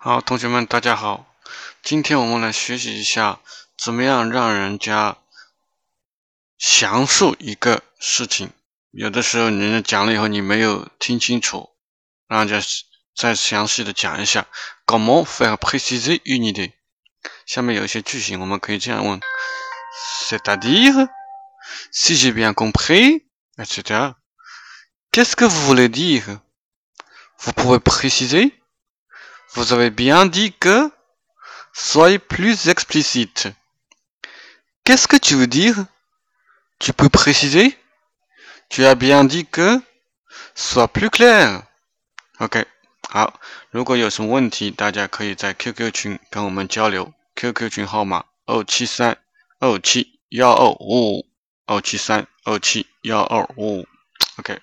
[0.00, 1.26] 好，同学们，大家好。
[1.82, 3.40] 今天我们来学习一下，
[3.76, 5.16] 怎么样让人家
[6.56, 8.52] 详述一个事情。
[8.92, 11.70] 有的时候，人家讲了以后，你没有听清楚，
[12.28, 12.64] 让人家
[13.16, 14.46] 再详细的讲一下。
[14.86, 16.74] Comment faire préciser une idée？
[17.44, 19.20] 下面有一些句型，我们可以这样问
[20.28, 28.52] ：C'est-à-dire，si j'ai bien compris，etc.Qu'est-ce que vous voulez dire？Vous pouvez préciser？
[29.53, 30.91] préciser？Vous avez bien dit que
[31.73, 33.49] soyez plus explicite.
[34.83, 35.85] Qu'est-ce que tu veux dire
[36.79, 37.77] Tu peux préciser
[38.69, 39.81] Tu as bien dit que
[40.55, 41.63] sois plus clair.
[42.39, 42.65] OK，
[43.09, 43.39] 好，
[43.71, 47.13] 如果有什么问题，大家可以在 QQ 群跟我们交流。
[47.35, 49.17] QQ 群号码：二七三
[49.59, 51.27] 二七幺二五五，
[51.65, 53.87] 二七三二七幺二五五。
[54.37, 54.59] OK。